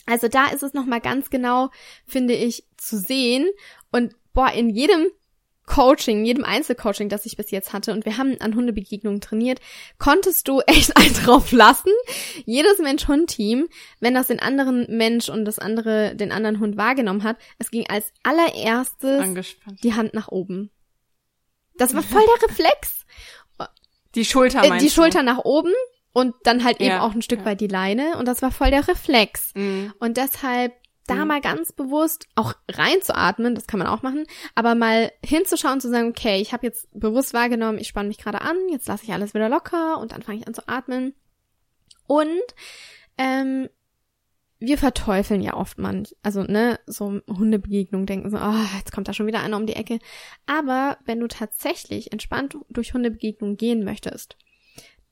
[0.06, 1.72] Also da ist es nochmal ganz genau,
[2.06, 3.48] finde ich, zu sehen.
[3.92, 5.08] Und boah, in jedem
[5.66, 9.60] Coaching, jedem Einzelcoaching, das ich bis jetzt hatte, und wir haben an Hundebegegnungen trainiert,
[9.98, 11.92] konntest du echt einen drauf lassen.
[12.46, 13.68] Jedes Mensch-Hund-Team,
[14.00, 17.86] wenn das den anderen Mensch und das andere den anderen Hund wahrgenommen hat, es ging
[17.90, 19.84] als allererstes Angespannt.
[19.84, 20.70] die Hand nach oben.
[21.78, 23.06] Das war voll der Reflex.
[24.16, 25.74] Die Schulter Äh, die Schulter nach oben
[26.14, 27.46] und dann halt eben Ja, auch ein Stück ja.
[27.46, 29.52] weit die Leine und das war voll der Reflex.
[29.56, 29.94] Mhm.
[30.00, 30.72] Und deshalb
[31.08, 31.28] da Mhm.
[31.28, 36.10] mal ganz bewusst auch reinzuatmen, das kann man auch machen, aber mal hinzuschauen, zu sagen,
[36.10, 39.34] okay, ich habe jetzt bewusst wahrgenommen, ich spanne mich gerade an, jetzt lasse ich alles
[39.34, 41.14] wieder locker und dann fange ich an zu atmen.
[42.08, 42.28] Und
[43.18, 43.70] ähm,
[44.60, 49.14] wir verteufeln ja oft manch, also ne, so Hundebegegnungen denken so, oh, jetzt kommt da
[49.14, 50.00] schon wieder einer um die Ecke.
[50.46, 54.38] Aber wenn du tatsächlich entspannt durch Hundebegegnungen gehen möchtest,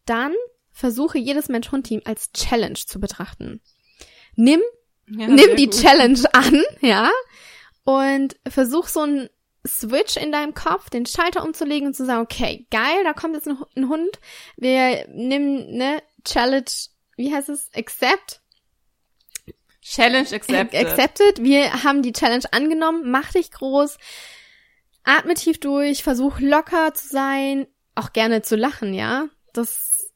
[0.06, 0.34] dann
[0.72, 3.62] versuche jedes Mensch-Hund-Team als Challenge zu betrachten.
[4.36, 4.62] Nimm
[5.18, 5.82] Ja, nimm die gut.
[5.82, 7.10] Challenge an, ja,
[7.84, 9.30] und versuch so einen
[9.66, 13.48] Switch in deinem Kopf, den Schalter umzulegen und zu sagen, okay, geil, da kommt jetzt
[13.48, 14.20] ein, ein Hund,
[14.58, 16.66] wir nehmen, ne, Challenge,
[17.16, 18.42] wie heißt es, accept,
[19.82, 20.76] Challenge accepted.
[20.76, 23.98] accepted, wir haben die Challenge angenommen, mach dich groß,
[25.04, 30.12] atme tief durch, versuch locker zu sein, auch gerne zu lachen, ja, das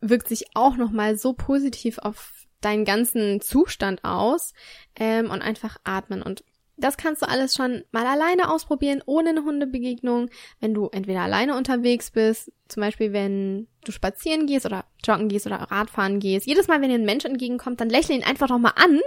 [0.00, 4.52] wirkt sich auch nochmal so positiv auf deinen ganzen Zustand aus
[4.96, 6.22] ähm, und einfach atmen.
[6.22, 6.44] Und
[6.80, 10.30] das kannst du alles schon mal alleine ausprobieren, ohne eine Hundebegegnung.
[10.60, 15.46] Wenn du entweder alleine unterwegs bist, zum Beispiel wenn du spazieren gehst oder joggen gehst
[15.46, 16.46] oder Radfahren gehst.
[16.46, 19.00] Jedes Mal, wenn dir ein Mensch entgegenkommt, dann lächle ihn einfach doch mal an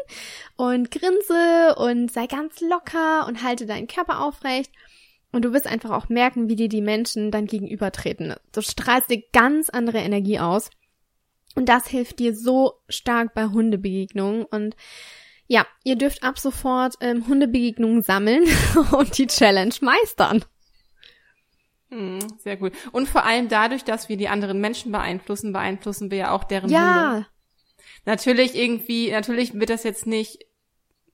[0.56, 4.72] und grinse und sei ganz locker und halte deinen Körper aufrecht.
[5.32, 8.36] Und du wirst einfach auch merken, wie dir die Menschen dann gegenübertreten.
[8.52, 10.70] Du strahlst dir ganz andere Energie aus.
[11.56, 14.46] Und das hilft dir so stark bei Hundebegegnungen.
[14.46, 14.76] Und
[15.48, 18.44] ja, ihr dürft ab sofort ähm, Hundebegegnungen sammeln
[18.92, 20.44] und die Challenge meistern.
[21.90, 22.74] Hm, sehr gut.
[22.92, 26.64] Und vor allem dadurch, dass wir die anderen Menschen beeinflussen, beeinflussen wir ja auch deren
[26.66, 26.74] Hunde.
[26.76, 27.28] Ja,
[28.06, 30.40] Natürlich irgendwie, natürlich wird das jetzt nicht,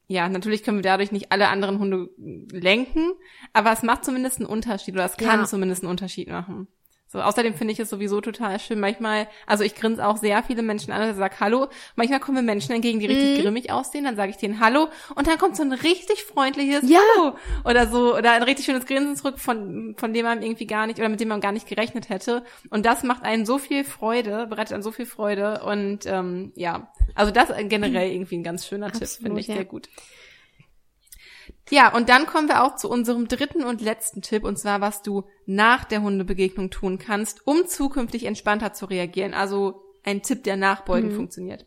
[0.08, 2.10] ja, natürlich können wir dadurch nicht alle anderen Hunde
[2.52, 3.12] lenken,
[3.54, 5.46] aber es macht zumindest einen Unterschied oder es kann Ja.
[5.46, 6.68] zumindest einen Unterschied machen.
[7.12, 8.80] So, außerdem finde ich es sowieso total schön.
[8.80, 11.68] Manchmal, also ich grinse auch sehr viele Menschen an und sage Hallo.
[11.96, 13.42] Manchmal kommen mir Menschen entgegen, die richtig Mhm.
[13.42, 17.00] grimmig aussehen, dann sage ich denen Hallo und dann kommt so ein richtig freundliches Ja.
[17.18, 20.86] Hallo oder so oder ein richtig schönes Grinsen zurück, von, von dem man irgendwie gar
[20.86, 22.44] nicht oder mit dem man gar nicht gerechnet hätte.
[22.70, 26.92] Und das macht einen so viel Freude, bereitet einen so viel Freude und ähm, ja,
[27.16, 29.56] also das generell irgendwie ein ganz schöner Tipp, Absolut, finde ich ja.
[29.56, 29.90] sehr gut.
[31.70, 35.02] Ja, und dann kommen wir auch zu unserem dritten und letzten Tipp, und zwar, was
[35.02, 39.34] du nach der Hundebegegnung tun kannst, um zukünftig entspannter zu reagieren.
[39.34, 41.16] Also ein Tipp, der nachbeugend Mhm.
[41.18, 41.66] funktioniert.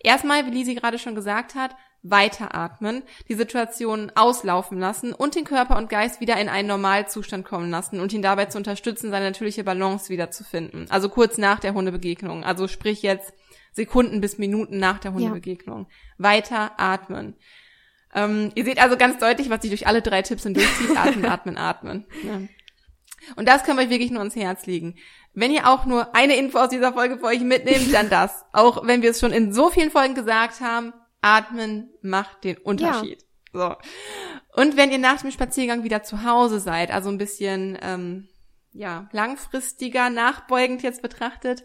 [0.00, 5.76] Erstmal, wie Lisi gerade schon gesagt hat, weiteratmen, die Situation auslaufen lassen und den Körper
[5.76, 9.64] und Geist wieder in einen Normalzustand kommen lassen und ihn dabei zu unterstützen, seine natürliche
[9.64, 10.86] Balance wiederzufinden.
[10.90, 12.44] Also kurz nach der Hundebegegnung.
[12.44, 13.32] Also sprich jetzt
[13.72, 15.88] Sekunden bis Minuten nach der Hundebegegnung.
[16.18, 17.34] Weiter atmen.
[18.14, 20.96] Ähm, ihr seht also ganz deutlich, was sich durch alle drei Tipps hindurchzieht.
[20.96, 22.06] Atmen, atmen, atmen.
[22.24, 22.40] Ja.
[23.36, 24.96] Und das können wir euch wirklich nur ans Herz legen.
[25.34, 28.44] Wenn ihr auch nur eine Info aus dieser Folge für euch mitnehmt, dann das.
[28.52, 33.24] Auch wenn wir es schon in so vielen Folgen gesagt haben, atmen macht den Unterschied.
[33.52, 33.74] So.
[34.54, 38.28] Und wenn ihr nach dem Spaziergang wieder zu Hause seid, also ein bisschen ähm,
[38.72, 41.64] ja, langfristiger, nachbeugend jetzt betrachtet,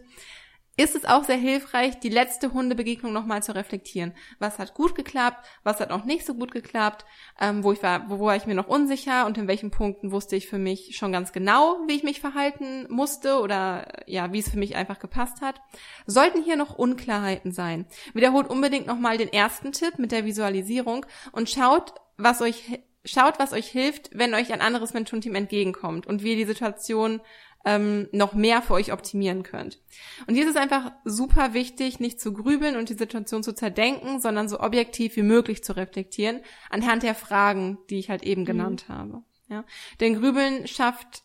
[0.76, 4.12] ist es auch sehr hilfreich, die letzte Hundebegegnung nochmal zu reflektieren.
[4.38, 7.04] Was hat gut geklappt, was hat auch nicht so gut geklappt,
[7.40, 10.34] ähm, wo ich war, wo war ich mir noch unsicher und in welchen Punkten wusste
[10.34, 14.50] ich für mich schon ganz genau, wie ich mich verhalten musste oder ja, wie es
[14.50, 15.60] für mich einfach gepasst hat.
[16.06, 21.48] Sollten hier noch Unklarheiten sein, wiederholt unbedingt nochmal den ersten Tipp mit der Visualisierung und
[21.48, 26.30] schaut, was euch schaut, was euch hilft, wenn euch ein anderes Mentorenteam entgegenkommt und wie
[26.30, 27.20] ihr die Situation
[27.64, 29.80] ähm, noch mehr für euch optimieren könnt.
[30.26, 34.20] Und hier ist es einfach super wichtig, nicht zu grübeln und die Situation zu zerdenken,
[34.20, 38.46] sondern so objektiv wie möglich zu reflektieren, anhand der Fragen, die ich halt eben mhm.
[38.46, 39.22] genannt habe.
[39.48, 39.64] Ja?
[40.00, 41.23] Denn Grübeln schafft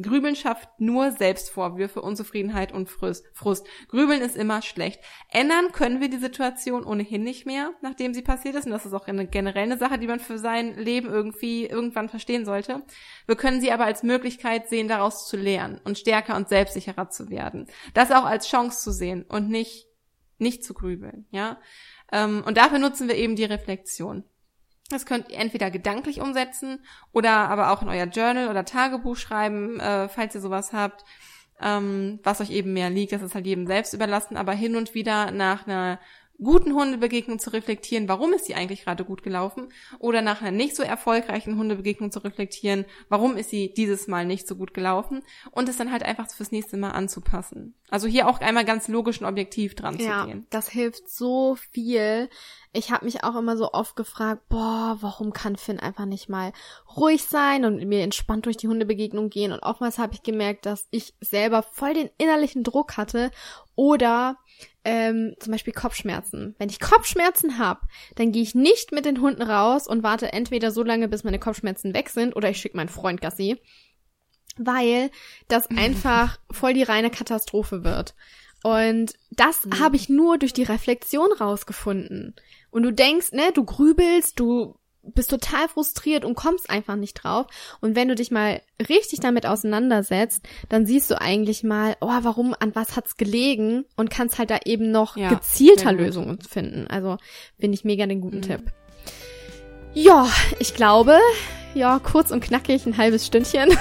[0.00, 3.26] Grübeln schafft nur Selbstvorwürfe, Unzufriedenheit und Frust.
[3.88, 5.00] Grübeln ist immer schlecht.
[5.30, 8.66] Ändern können wir die Situation ohnehin nicht mehr, nachdem sie passiert ist.
[8.66, 12.44] Und das ist auch eine generelle Sache, die man für sein Leben irgendwie irgendwann verstehen
[12.44, 12.82] sollte.
[13.26, 17.30] Wir können sie aber als Möglichkeit sehen, daraus zu lernen und stärker und selbstsicherer zu
[17.30, 17.66] werden.
[17.94, 19.88] Das auch als Chance zu sehen und nicht,
[20.38, 21.58] nicht zu grübeln, ja.
[22.12, 24.24] Ähm, und dafür nutzen wir eben die Reflexion.
[24.90, 26.80] Das könnt ihr entweder gedanklich umsetzen
[27.12, 31.04] oder aber auch in euer Journal oder Tagebuch schreiben, äh, falls ihr sowas habt,
[31.60, 33.12] ähm, was euch eben mehr liegt.
[33.12, 35.98] Das ist halt jedem selbst überlassen, aber hin und wieder nach einer
[36.42, 40.76] guten Hundebegegnung zu reflektieren, warum ist sie eigentlich gerade gut gelaufen, oder nach einer nicht
[40.76, 45.68] so erfolgreichen Hundebegegnung zu reflektieren, warum ist sie dieses Mal nicht so gut gelaufen und
[45.68, 47.74] es dann halt einfach fürs nächste Mal anzupassen.
[47.90, 50.46] Also hier auch einmal ganz logisch und objektiv dran ja, zu gehen.
[50.50, 52.28] Das hilft so viel.
[52.72, 56.52] Ich habe mich auch immer so oft gefragt, boah, warum kann Finn einfach nicht mal
[56.96, 59.52] ruhig sein und mir entspannt durch die Hundebegegnung gehen?
[59.52, 63.30] Und oftmals habe ich gemerkt, dass ich selber voll den innerlichen Druck hatte
[63.74, 64.36] oder
[64.84, 66.54] ähm, zum Beispiel Kopfschmerzen.
[66.58, 67.80] Wenn ich Kopfschmerzen habe,
[68.14, 71.38] dann gehe ich nicht mit den Hunden raus und warte entweder so lange, bis meine
[71.38, 73.60] Kopfschmerzen weg sind, oder ich schicke meinen Freund Gassi,
[74.56, 75.10] weil
[75.48, 78.14] das einfach voll die reine Katastrophe wird.
[78.62, 79.78] Und das mhm.
[79.78, 82.34] habe ich nur durch die Reflexion rausgefunden.
[82.70, 84.78] Und du denkst, ne, du grübelst, du
[85.14, 87.46] bist total frustriert und kommst einfach nicht drauf.
[87.80, 92.54] Und wenn du dich mal richtig damit auseinandersetzt, dann siehst du eigentlich mal, oh, warum,
[92.58, 96.86] an was hat's gelegen und kannst halt da eben noch ja, gezielter Lösungen finden.
[96.88, 97.16] Also
[97.58, 98.42] finde ich mega den guten mhm.
[98.42, 98.62] Tipp.
[99.94, 101.18] Ja, ich glaube,
[101.74, 103.76] ja, kurz und knackig, ein halbes Stündchen.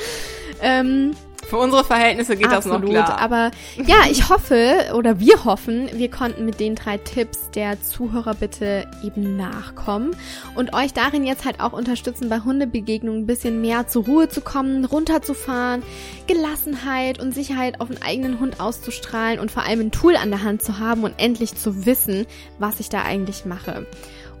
[0.62, 1.14] ähm,
[1.52, 3.20] für unsere Verhältnisse geht Absolut, das noch klar.
[3.20, 3.50] Aber
[3.84, 8.86] ja, ich hoffe oder wir hoffen, wir konnten mit den drei Tipps der Zuhörer bitte
[9.04, 10.16] eben nachkommen
[10.54, 14.40] und euch darin jetzt halt auch unterstützen, bei Hundebegegnungen ein bisschen mehr zur Ruhe zu
[14.40, 15.82] kommen, runterzufahren,
[16.26, 20.42] Gelassenheit und Sicherheit auf den eigenen Hund auszustrahlen und vor allem ein Tool an der
[20.42, 22.24] Hand zu haben und endlich zu wissen,
[22.58, 23.86] was ich da eigentlich mache.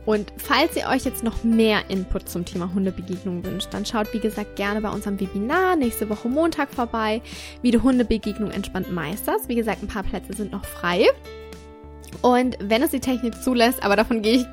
[0.04, 4.18] Und falls ihr euch jetzt noch mehr Input zum Thema Hundebegegnung wünscht, dann schaut wie
[4.18, 7.22] gesagt gerne bei unserem Webinar nächste Woche Montag vorbei,
[7.62, 9.48] wie du Hundebegegnung entspannt meisterst.
[9.48, 11.06] Wie gesagt, ein paar Plätze sind noch frei.
[12.20, 14.46] Und wenn es die Technik zulässt, aber davon gehe ich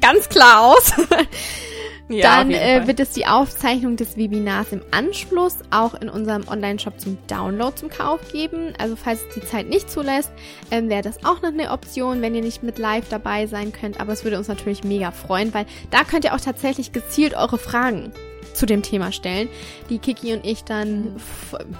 [0.00, 0.92] ganz klar aus,
[2.08, 7.00] Ja, dann äh, wird es die Aufzeichnung des Webinars im Anschluss auch in unserem Online-Shop
[7.00, 8.74] zum Download zum Kauf geben.
[8.78, 10.30] Also falls es die Zeit nicht zulässt,
[10.70, 14.00] ähm, wäre das auch noch eine Option, wenn ihr nicht mit live dabei sein könnt.
[14.00, 17.58] Aber es würde uns natürlich mega freuen, weil da könnt ihr auch tatsächlich gezielt eure
[17.58, 18.12] Fragen
[18.52, 19.48] zu dem Thema stellen,
[19.88, 21.16] die Kiki und ich dann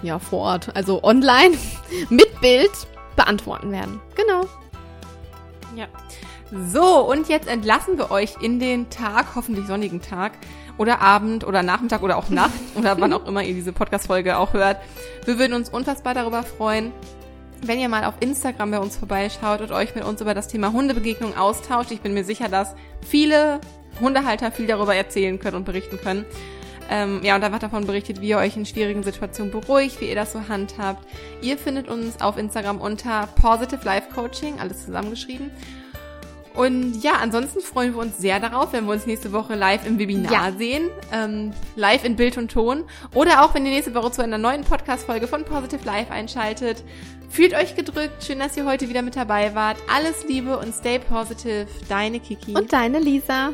[0.03, 1.57] ja vor Ort, also online
[2.09, 2.71] mit Bild
[3.17, 4.01] beantworten werden.
[4.15, 4.47] Genau.
[5.77, 5.87] Ja.
[6.55, 10.33] So, und jetzt entlassen wir euch in den Tag, hoffentlich sonnigen Tag
[10.77, 14.53] oder Abend oder Nachmittag oder auch Nacht oder wann auch immer ihr diese Podcast-Folge auch
[14.53, 14.77] hört.
[15.25, 16.93] Wir würden uns unfassbar darüber freuen,
[17.63, 20.73] wenn ihr mal auf Instagram bei uns vorbeischaut und euch mit uns über das Thema
[20.73, 21.91] Hundebegegnung austauscht.
[21.91, 23.59] Ich bin mir sicher, dass viele
[24.01, 26.27] Hundehalter viel darüber erzählen können und berichten können.
[26.91, 30.15] Ähm, ja, und einfach davon berichtet, wie ihr euch in schwierigen Situationen beruhigt, wie ihr
[30.15, 31.07] das so handhabt.
[31.41, 35.51] Ihr findet uns auf Instagram unter Positive Life Coaching, alles zusammengeschrieben.
[36.55, 39.99] Und ja, ansonsten freuen wir uns sehr darauf, wenn wir uns nächste Woche live im
[39.99, 40.53] Webinar ja.
[40.53, 40.91] sehen.
[41.13, 42.85] Ähm, live in Bild und Ton.
[43.15, 46.85] Oder auch, wenn ihr nächste Woche zu einer neuen Podcast-Folge von Positive Life einschaltet.
[47.31, 48.25] Fühlt euch gedrückt.
[48.25, 49.79] Schön, dass ihr heute wieder mit dabei wart.
[49.93, 51.67] Alles Liebe und stay positive.
[51.89, 52.55] Deine Kiki.
[52.55, 53.53] Und deine Lisa.